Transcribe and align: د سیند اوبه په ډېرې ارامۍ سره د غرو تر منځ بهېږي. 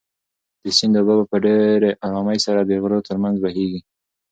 د 0.63 0.65
سیند 0.77 0.95
اوبه 0.99 1.15
په 1.31 1.37
ډېرې 1.45 1.91
ارامۍ 2.07 2.39
سره 2.45 2.61
د 2.63 2.71
غرو 2.81 3.05
تر 3.07 3.17
منځ 3.23 3.35
بهېږي. 3.43 3.81